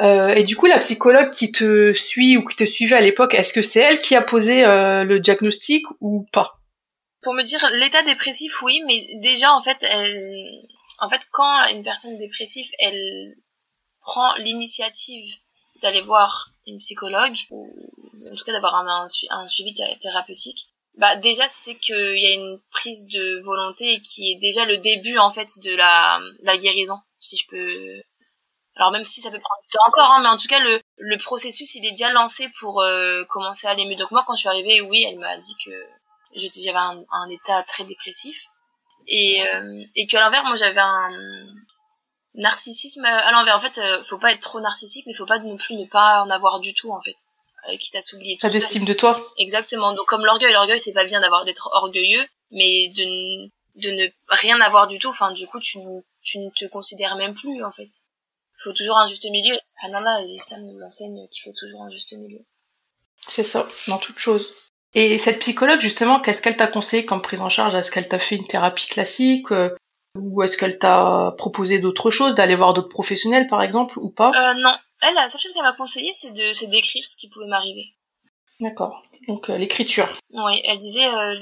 [0.00, 3.34] Euh, et du coup, la psychologue qui te suit ou qui te suivait à l'époque,
[3.34, 6.60] est-ce que c'est elle qui a posé euh, le diagnostic ou pas?
[7.22, 10.68] Pour me dire l'état dépressif, oui, mais déjà en fait, elle...
[11.00, 13.34] en fait, quand une personne dépressive, elle
[14.00, 15.24] prend l'initiative
[15.82, 17.68] d'aller voir une psychologue ou
[18.30, 22.58] en tout cas d'avoir un, un, suivi thérapeutique, bah déjà c'est qu'il y a une
[22.70, 27.36] prise de volonté qui est déjà le début en fait de la, la guérison, si
[27.36, 28.02] je peux
[28.78, 30.80] alors même si ça peut prendre du temps encore, hein, mais en tout cas le,
[30.96, 33.96] le processus il est déjà lancé pour euh, commencer à aller mieux.
[33.96, 35.70] Donc moi quand je suis arrivée, oui, elle m'a dit que
[36.62, 38.46] j'avais un, un, état très dépressif
[39.08, 41.08] et euh, et qu'à l'envers moi j'avais un
[42.34, 43.56] narcissisme à l'envers.
[43.56, 46.22] En fait, euh, faut pas être trop narcissique, mais faut pas non plus ne pas
[46.22, 47.16] en avoir du tout en fait.
[47.68, 48.38] Euh, quitte à s'oublier.
[48.40, 49.20] Pas d'estime de toi.
[49.36, 49.92] Exactement.
[49.94, 53.50] Donc comme l'orgueil, l'orgueil c'est pas bien d'avoir d'être orgueilleux, mais de
[53.82, 55.08] de ne rien avoir du tout.
[55.08, 55.78] Enfin du coup tu
[56.22, 57.90] tu ne te considères même plus en fait
[58.58, 59.56] faut toujours un juste milieu.
[59.82, 62.40] Ah non, là, l'islam nous enseigne qu'il faut toujours un juste milieu.
[63.26, 64.54] C'est ça, dans toute chose.
[64.94, 67.74] Et cette psychologue, justement, qu'est-ce qu'elle t'a conseillé comme prise en charge?
[67.74, 69.74] Est-ce qu'elle t'a fait une thérapie classique euh,
[70.18, 74.30] Ou est-ce qu'elle t'a proposé d'autres choses, d'aller voir d'autres professionnels, par exemple, ou pas?
[74.34, 74.74] Euh, Non.
[75.02, 77.94] Elle, la seule chose qu'elle m'a conseillé, c'est d'écrire ce qui pouvait m'arriver.
[78.60, 79.04] D'accord.
[79.28, 80.08] Donc, euh, l'écriture.
[80.30, 81.38] Oui, elle disait, euh,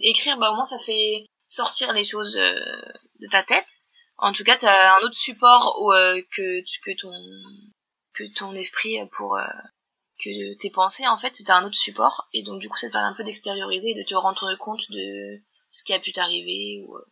[0.00, 3.78] écrire, bah, au moins, ça fait sortir les choses de ta tête
[4.18, 7.12] en tout cas, tu as un autre support euh, que que ton
[8.14, 9.44] que ton esprit pour euh,
[10.18, 12.86] que tes pensées en fait, tu as un autre support et donc du coup ça
[12.86, 15.38] te permet un peu d'extérioriser et de te rendre compte de
[15.70, 17.04] ce qui a pu t'arriver ou euh,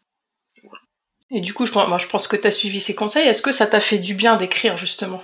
[1.31, 3.29] Et du coup, je, moi, je pense que tu as suivi ses conseils.
[3.29, 5.23] Est-ce que ça t'a fait du bien d'écrire, justement?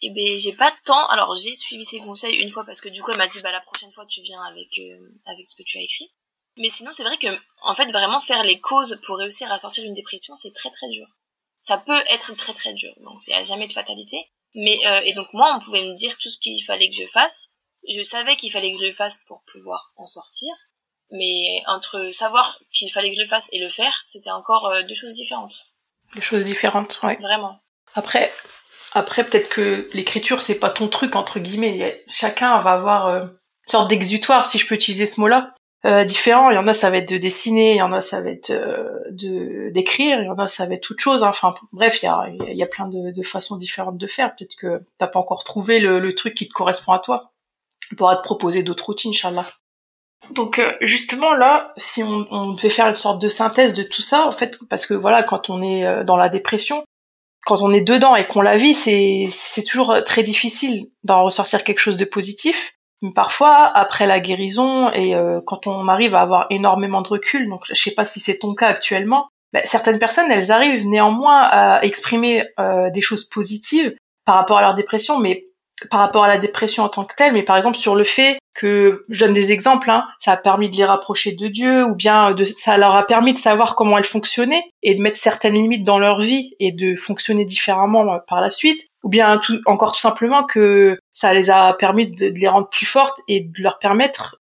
[0.00, 1.06] Eh ben, j'ai pas de temps.
[1.08, 3.50] Alors, j'ai suivi ses conseils une fois parce que du coup, elle m'a dit, bah,
[3.50, 4.80] la prochaine fois, tu viens avec,
[5.26, 6.12] avec ce que tu as écrit.
[6.58, 7.28] Mais sinon, c'est vrai que,
[7.62, 10.88] en fait, vraiment faire les causes pour réussir à sortir d'une dépression, c'est très très
[10.88, 11.06] dur.
[11.60, 14.30] Ça peut être très très dur, donc il n'y a jamais de fatalité.
[14.54, 17.06] Mais euh, et donc moi, on pouvait me dire tout ce qu'il fallait que je
[17.06, 17.50] fasse.
[17.88, 20.52] Je savais qu'il fallait que je le fasse pour pouvoir en sortir.
[21.10, 24.82] Mais entre savoir qu'il fallait que je le fasse et le faire, c'était encore euh,
[24.82, 25.54] deux choses différentes.
[26.14, 27.16] Deux choses différentes, ouais.
[27.20, 27.58] Vraiment.
[27.94, 28.32] Après,
[28.92, 32.04] après peut-être que l'écriture c'est pas ton truc entre guillemets.
[32.08, 36.50] Chacun va avoir euh, une sorte d'exutoire, si je peux utiliser ce mot-là euh, différents.
[36.50, 38.30] Il y en a, ça va être de dessiner, il y en a, ça va
[38.30, 41.22] être euh, de d'écrire, il y en a, ça va être toute chose.
[41.22, 41.28] Hein.
[41.28, 44.34] Enfin, bref, il y a, il y a plein de, de, façons différentes de faire.
[44.34, 47.32] Peut-être que t'as pas encore trouvé le, le, truc qui te correspond à toi.
[47.92, 49.46] On pourra te proposer d'autres routines, Inch'Allah.
[50.30, 54.02] Donc euh, justement là, si on, on, devait faire une sorte de synthèse de tout
[54.02, 56.82] ça, en fait, parce que voilà, quand on est euh, dans la dépression,
[57.46, 61.78] quand on est dedans et qu'on la vit, c'est toujours très difficile d'en ressortir quelque
[61.78, 62.74] chose de positif.
[63.14, 67.62] Parfois, après la guérison et euh, quand on arrive à avoir énormément de recul, donc
[67.68, 71.82] je sais pas si c'est ton cas actuellement, bah, certaines personnes, elles arrivent néanmoins à
[71.84, 75.46] exprimer euh, des choses positives par rapport à leur dépression, mais
[75.90, 78.38] par rapport à la dépression en tant que telle, mais par exemple sur le fait
[78.54, 81.94] que, je donne des exemples, hein, ça a permis de les rapprocher de Dieu, ou
[81.94, 85.54] bien de, ça leur a permis de savoir comment elles fonctionnaient et de mettre certaines
[85.54, 89.60] limites dans leur vie et de fonctionner différemment euh, par la suite, ou bien tout,
[89.66, 93.60] encore tout simplement que ça les a permis de, les rendre plus fortes et de
[93.60, 94.40] leur permettre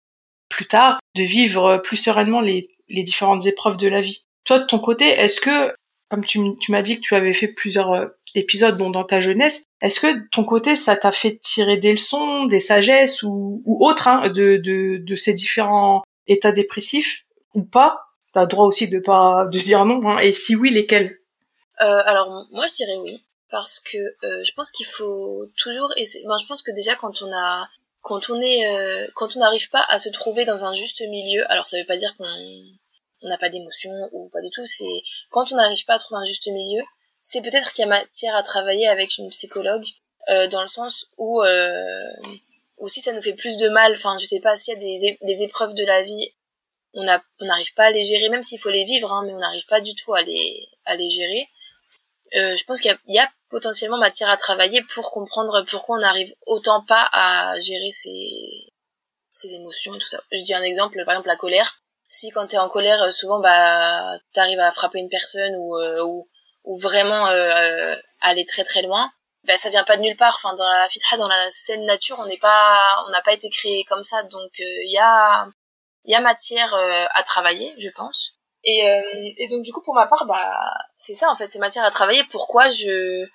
[0.50, 4.26] plus tard de vivre plus sereinement les, différentes épreuves de la vie.
[4.44, 5.74] Toi, de ton côté, est-ce que,
[6.10, 10.02] comme tu, m'as dit que tu avais fait plusieurs euh, épisodes dans ta jeunesse, est-ce
[10.02, 14.30] que ton côté, ça t'a fait tirer des leçons, des sagesses ou, ou autres hein,
[14.30, 18.02] de, de, de, ces différents états dépressifs ou pas?
[18.34, 20.06] T'as droit aussi de pas de dire non.
[20.06, 21.20] Hein, et si oui, lesquels?
[21.82, 23.25] Euh, Alors moi, je dirais oui
[23.56, 26.26] parce que euh, je pense qu'il faut toujours essayer.
[26.26, 27.70] Je pense que déjà quand on a
[28.02, 31.50] quand on est euh, quand on n'arrive pas à se trouver dans un juste milieu,
[31.50, 32.28] alors ça veut pas dire qu'on
[33.30, 34.66] n'a pas d'émotion ou pas du tout.
[34.66, 36.84] C'est quand on n'arrive pas à trouver un juste milieu,
[37.22, 39.86] c'est peut-être qu'il y a matière à travailler avec une psychologue
[40.28, 42.00] euh, dans le sens où euh,
[42.80, 45.18] aussi ça nous fait plus de mal enfin je sais pas s'il y a des,
[45.22, 46.34] des épreuves de la vie
[46.94, 49.34] on a on n'arrive pas à les gérer même s'il faut les vivre hein, mais
[49.34, 51.48] on n'arrive pas du tout à les à les gérer
[52.34, 56.34] je pense qu'il y, y, a potentiellement matière à travailler pour comprendre pourquoi on n'arrive
[56.48, 58.52] autant pas à gérer ses
[59.30, 61.72] ses émotions tout ça je dis un exemple par exemple la colère
[62.06, 66.04] si quand t'es en colère souvent bah t'arrives à frapper une personne ou, euh,
[66.66, 69.12] ou vraiment euh, aller très très loin,
[69.44, 70.36] bah, ça vient pas de nulle part.
[70.36, 73.50] Enfin, dans la fitra, dans la scène nature, on n'est pas, on n'a pas été
[73.50, 74.24] créé comme ça.
[74.24, 75.48] Donc, il y a,
[76.06, 76.74] il y a matière
[77.14, 78.40] à travailler, je pense.
[78.64, 78.82] Et,
[79.38, 80.60] et donc, du coup, pour ma part, bah,
[80.96, 82.24] c'est ça en fait, c'est matière à travailler.
[82.32, 83.26] Pourquoi je,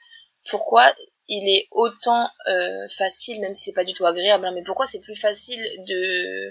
[0.51, 0.93] pourquoi
[1.29, 4.85] il est autant euh, facile, même si c'est pas du tout agréable, hein, mais pourquoi
[4.85, 6.51] c'est plus facile de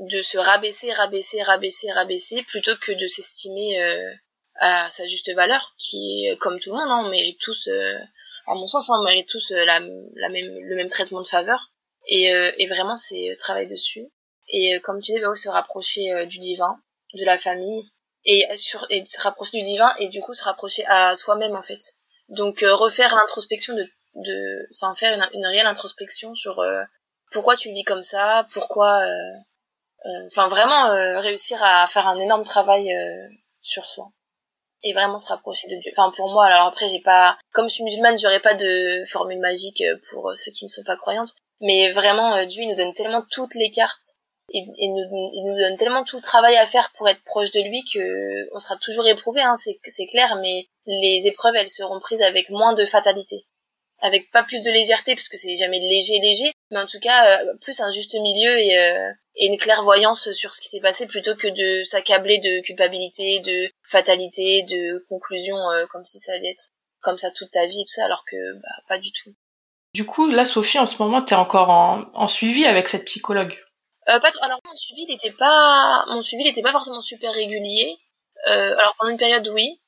[0.00, 4.12] de se rabaisser, rabaisser, rabaisser, rabaisser, plutôt que de s'estimer euh,
[4.56, 7.96] à sa juste valeur, qui comme tout le monde, hein, on mérite tous, euh,
[8.48, 11.70] à mon sens, hein, on mérite tous la, la même, le même traitement de faveur,
[12.08, 12.24] et,
[12.58, 14.04] et vraiment c'est travail dessus.
[14.48, 16.76] Et comme tu dis, bah, se rapprocher du divin,
[17.14, 17.84] de la famille,
[18.24, 18.44] et,
[18.90, 21.94] et se rapprocher du divin, et du coup se rapprocher à soi-même en fait
[22.28, 26.82] donc euh, refaire l'introspection de, de, enfin faire une, réelle introspection sur euh,
[27.32, 30.88] pourquoi tu vis comme ça, pourquoi, euh, enfin vraiment
[31.20, 32.92] réussir à faire un énorme travail
[33.60, 34.10] sur soi
[34.82, 35.90] et vraiment se rapprocher de Dieu.
[35.96, 39.40] Enfin pour moi, alors après j'ai pas, comme je suis musulmane, j'aurais pas de formule
[39.40, 43.54] magique pour ceux qui ne sont pas croyantes, mais vraiment Dieu nous donne tellement toutes
[43.54, 44.16] les cartes
[44.50, 47.60] il, nous, il nous donne tellement tout le travail à faire pour être proche de
[47.60, 52.22] lui que on sera toujours éprouvé, hein, c'est, clair, mais les épreuves, elles seront prises
[52.22, 53.46] avec moins de fatalité.
[54.00, 57.40] Avec pas plus de légèreté, parce que c'est jamais léger, léger, mais en tout cas,
[57.40, 61.06] euh, plus un juste milieu et, euh, et une clairvoyance sur ce qui s'est passé
[61.06, 66.50] plutôt que de s'accabler de culpabilité, de fatalité, de conclusion, euh, comme si ça allait
[66.50, 66.64] être
[67.00, 69.32] comme ça toute ta vie et tout ça, alors que bah, pas du tout.
[69.94, 73.63] Du coup, là, Sophie, en ce moment, t'es encore en, en suivi avec cette psychologue.
[74.08, 77.32] Euh, pas Alors mon suivi, il était pas, mon suivi, il était pas forcément super
[77.32, 77.96] régulier.
[78.48, 79.80] Euh, alors pendant une période, oui,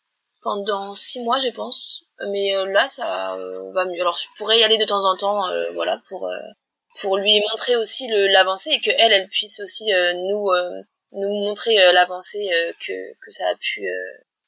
[0.43, 2.05] pendant six mois, je pense.
[2.31, 4.01] Mais euh, là, ça euh, va mieux.
[4.01, 6.31] Alors je pourrais y aller de temps en temps, euh, voilà, pour
[7.03, 10.51] pour lui montrer aussi l'avancée et que elle, elle puisse aussi nous
[11.13, 12.49] nous montrer l'avancée
[12.81, 13.87] que que ça a pu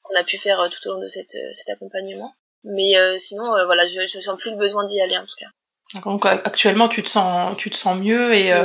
[0.02, 2.32] qu'on a pu faire tout au long de cette cet accompagnement.
[2.64, 6.00] Mais sinon, voilà, je, je sens plus le besoin d'y aller en tout cas.
[6.04, 8.64] Donc actuellement, tu te sens tu te sens mieux et oui euh,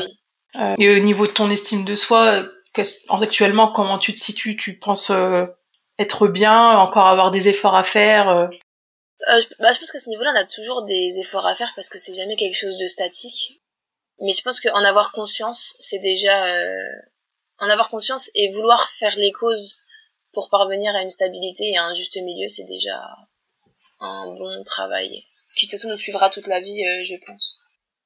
[0.77, 2.43] et au niveau de ton estime de soi,
[3.09, 4.55] actuellement, comment tu te situes?
[4.55, 5.45] Tu penses euh,
[5.99, 8.47] être bien, encore avoir des efforts à faire euh?
[8.47, 11.71] euh je, bah, je pense qu'à ce niveau-là, on a toujours des efforts à faire
[11.75, 13.61] parce que c'est jamais quelque chose de statique.
[14.21, 16.35] Mais je pense qu'en avoir conscience, c'est déjà
[17.59, 19.75] en avoir conscience et vouloir faire les causes
[20.33, 23.03] pour parvenir à une stabilité et à un juste milieu, c'est déjà
[23.99, 25.09] un bon travail
[25.55, 27.59] qui de toute façon nous suivra toute la vie, je pense.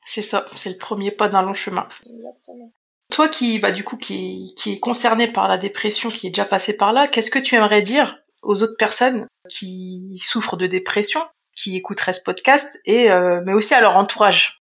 [0.08, 1.86] C'est ça, c'est le premier pas d'un long chemin.
[2.10, 2.72] Exactement.
[3.12, 6.46] Toi qui, bah, du coup, qui, qui est concerné par la dépression, qui est déjà
[6.46, 11.20] passé par là, qu'est-ce que tu aimerais dire aux autres personnes qui souffrent de dépression,
[11.54, 14.62] qui écouteraient ce podcast, et euh, mais aussi à leur entourage?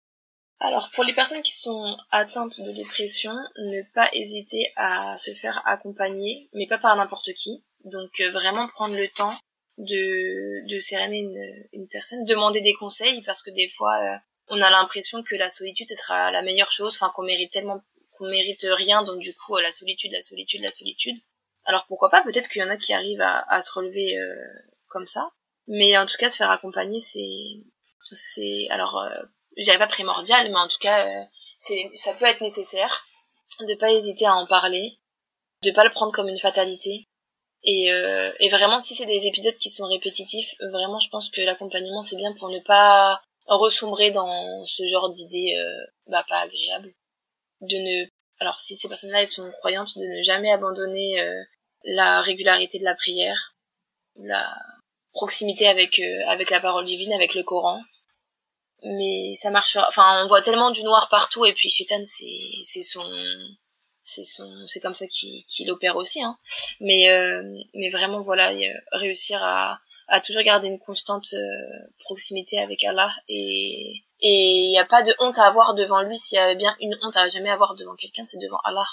[0.59, 5.59] Alors, pour les personnes qui sont atteintes de dépression, ne pas hésiter à se faire
[5.65, 7.63] accompagner, mais pas par n'importe qui.
[7.85, 9.33] Donc, euh, vraiment prendre le temps
[9.79, 14.17] de, de séréner une, une personne, demander des conseils, parce que des fois, euh,
[14.51, 17.81] on a l'impression que la solitude ce sera la meilleure chose, enfin qu'on mérite tellement
[18.17, 21.17] qu'on mérite rien, donc du coup la solitude, la solitude, la solitude.
[21.63, 24.33] Alors pourquoi pas Peut-être qu'il y en a qui arrivent à, se relever euh,
[24.89, 25.31] comme ça,
[25.67, 27.63] mais en tout cas se faire accompagner, c'est
[28.11, 29.23] c'est alors euh,
[29.57, 31.23] je dirais pas primordial, mais en tout cas euh,
[31.57, 33.05] c'est ça peut être nécessaire
[33.61, 34.99] de pas hésiter à en parler,
[35.63, 37.07] de pas le prendre comme une fatalité.
[37.63, 41.41] Et, euh, et vraiment, si c'est des épisodes qui sont répétitifs, vraiment, je pense que
[41.41, 43.21] l'accompagnement c'est bien pour ne pas
[43.55, 46.91] ressombrer dans ce genre d'idées euh, bah, pas agréables.
[47.61, 48.07] De ne,
[48.39, 51.43] alors si ces personnes-là elles sont croyantes, de ne jamais abandonner euh,
[51.83, 53.55] la régularité de la prière,
[54.15, 54.51] la
[55.13, 57.75] proximité avec euh, avec la parole divine, avec le Coran.
[58.83, 59.77] Mais ça marche.
[59.89, 62.25] Enfin, on voit tellement du noir partout et puis Shaitan c'est
[62.63, 63.07] c'est son
[64.01, 66.35] c'est son c'est comme ça qu'il qu'il opère aussi hein.
[66.79, 67.07] Mais
[67.75, 68.51] mais vraiment voilà
[68.93, 69.79] réussir à
[70.11, 75.01] à toujours garder une constante euh, proximité avec Allah et et il n'y a pas
[75.01, 76.15] de honte à avoir devant lui.
[76.15, 78.85] S'il y a bien une honte à jamais avoir devant quelqu'un c'est devant Allah.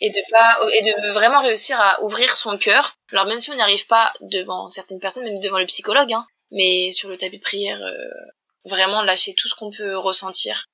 [0.00, 2.92] Et de pas et de vraiment réussir à ouvrir son cœur.
[3.12, 6.26] Alors même si on n'y arrive pas devant certaines personnes même devant le psychologue hein,
[6.50, 10.66] mais sur le tapis de prière euh, vraiment lâcher tout ce qu'on peut ressentir.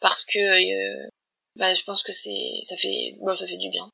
[0.00, 1.08] Parce que euh,
[1.56, 3.86] bah, je pense que c'est ça fait bon ça fait du bien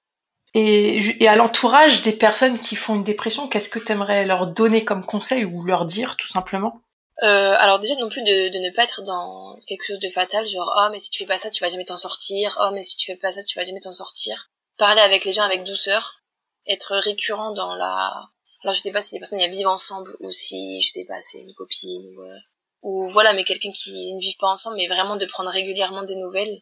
[0.55, 4.47] et, et à l'entourage des personnes qui font une dépression, qu'est-ce que tu aimerais leur
[4.49, 6.83] donner comme conseil ou leur dire tout simplement?
[7.23, 10.45] Euh, alors déjà non plus de, de, ne pas être dans quelque chose de fatal,
[10.45, 12.83] genre oh mais si tu fais pas ça tu vas jamais t'en sortir, oh mais
[12.83, 14.51] si tu fais pas ça tu vas jamais t'en sortir.
[14.77, 16.23] Parler avec les gens avec douceur,
[16.67, 18.29] être récurrent dans la,
[18.65, 21.21] alors je sais pas si les personnes y vivent ensemble ou si je sais pas
[21.21, 22.39] c'est une copine ou, euh,
[22.83, 26.17] ou voilà mais quelqu'un qui ne vit pas ensemble mais vraiment de prendre régulièrement des
[26.17, 26.61] nouvelles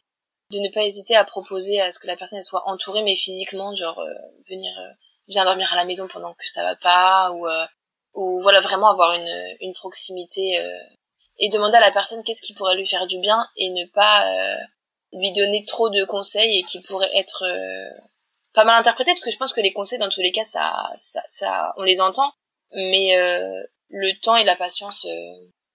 [0.50, 3.74] de ne pas hésiter à proposer à ce que la personne soit entourée mais physiquement
[3.74, 4.12] genre euh,
[4.48, 4.92] venir euh,
[5.28, 7.66] viens dormir à la maison pendant que ça va pas ou euh,
[8.14, 10.58] ou voilà vraiment avoir une une proximité
[11.38, 14.24] et demander à la personne qu'est-ce qui pourrait lui faire du bien et ne pas
[15.12, 17.44] lui donner trop de conseils et qui pourraient être
[18.52, 20.82] pas mal interprétés parce que je pense que les conseils dans tous les cas ça
[20.96, 22.32] ça, ça on les entend
[22.72, 23.16] mais
[23.88, 25.06] le temps et la patience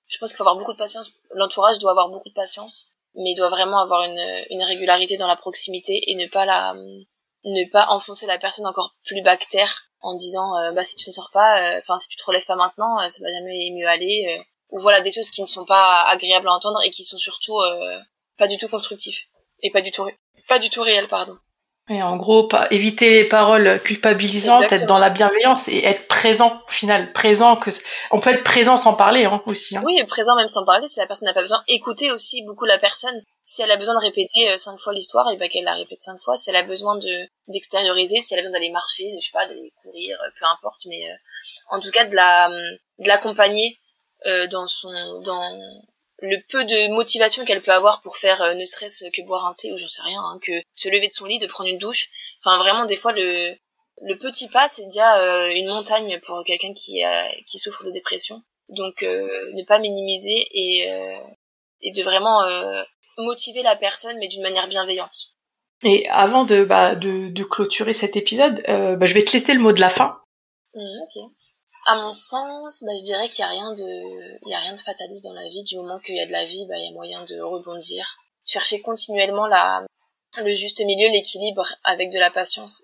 [0.07, 1.13] je pense qu'il faut avoir beaucoup de patience.
[1.33, 5.36] L'entourage doit avoir beaucoup de patience mais doit vraiment avoir une, une régularité dans la
[5.36, 6.73] proximité et ne pas la
[7.45, 11.13] ne pas enfoncer la personne encore plus bactère en disant euh, bah si tu ne
[11.13, 13.88] sors pas euh, enfin si tu te relèves pas maintenant euh, ça va jamais mieux
[13.88, 17.17] aller ou voilà des choses qui ne sont pas agréables à entendre et qui sont
[17.17, 17.58] surtout
[18.38, 19.28] pas du tout constructifs
[19.62, 20.10] et pas du tout
[20.49, 21.38] pas du tout réels pardon
[21.88, 26.60] et en gros, pas, éviter les paroles culpabilisantes, être dans la bienveillance et être présent,
[26.67, 27.58] au final, présent.
[27.58, 27.69] Que
[28.10, 29.78] on peut être présent sans parler hein, aussi.
[29.78, 29.84] Hein.
[29.86, 31.63] Oui, présent même sans parler si la personne n'a pas besoin.
[31.67, 33.21] Écouter aussi beaucoup la personne.
[33.43, 36.02] Si elle a besoin de répéter euh, cinq fois l'histoire, et ben qu'elle la répète
[36.02, 36.36] cinq fois.
[36.36, 39.45] Si elle a besoin de d'extérioriser, si elle a besoin d'aller marcher, je sais pas,
[39.45, 41.15] d'aller courir, euh, peu importe, mais euh,
[41.69, 43.78] en tout cas de la de l'accompagner
[44.50, 44.89] dans son
[45.24, 45.60] dans
[46.29, 49.53] le peu de motivation qu'elle peut avoir pour faire euh, ne serait-ce que boire un
[49.53, 51.77] thé ou j'en sais rien, hein, que se lever de son lit, de prendre une
[51.77, 52.09] douche.
[52.39, 53.55] Enfin vraiment des fois le
[54.01, 57.03] le petit pas c'est déjà euh, une montagne pour quelqu'un qui
[57.45, 58.43] qui souffre de dépression.
[58.69, 60.89] Donc euh, ne pas minimiser et
[61.81, 62.41] et de vraiment
[63.17, 65.31] motiver la personne mais d'une manière bienveillante.
[65.83, 69.59] Et avant de bah, de, de clôturer cet épisode, bah, je vais te laisser le
[69.59, 70.19] mot de la fin.
[70.73, 71.31] Mmh, ok.
[71.88, 74.74] À mon sens, bah, je dirais qu'il y a rien de, il y a rien
[74.74, 75.63] de fataliste dans la vie.
[75.63, 78.04] Du moment qu'il y a de la vie, bah, il y a moyen de rebondir.
[78.45, 79.86] Chercher continuellement la,
[80.38, 82.84] le juste milieu, l'équilibre avec de la patience.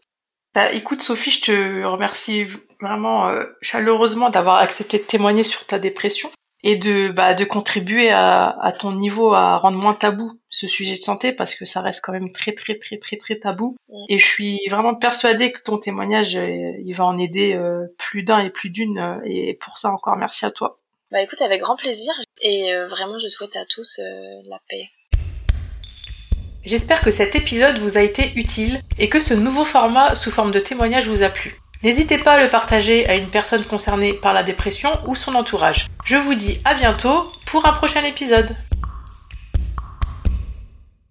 [0.53, 2.45] Bah, écoute, Sophie, je te remercie
[2.79, 6.29] vraiment euh, chaleureusement d'avoir accepté de témoigner sur ta dépression
[6.63, 10.93] et de bah, de contribuer à, à ton niveau à rendre moins tabou ce sujet
[10.93, 13.77] de santé parce que ça reste quand même très très très très très tabou
[14.09, 18.23] et je suis vraiment persuadée que ton témoignage euh, il va en aider euh, plus
[18.23, 20.79] d'un et plus d'une euh, et pour ça encore merci à toi.
[21.11, 23.99] Bah écoute avec grand plaisir et vraiment je souhaite à tous
[24.45, 24.81] la paix.
[26.63, 30.51] J'espère que cet épisode vous a été utile et que ce nouveau format sous forme
[30.51, 31.53] de témoignage vous a plu.
[31.83, 35.87] N'hésitez pas à le partager à une personne concernée par la dépression ou son entourage.
[36.03, 38.55] Je vous dis à bientôt pour un prochain épisode.